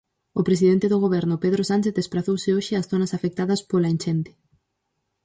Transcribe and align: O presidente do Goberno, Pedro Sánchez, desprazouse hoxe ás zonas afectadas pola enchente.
O 0.39 0.41
presidente 0.47 0.87
do 0.89 1.01
Goberno, 1.05 1.35
Pedro 1.43 1.63
Sánchez, 1.71 1.93
desprazouse 1.95 2.49
hoxe 2.55 2.73
ás 2.79 2.89
zonas 2.91 3.11
afectadas 3.17 3.59
pola 3.69 3.91
enchente. 3.93 4.31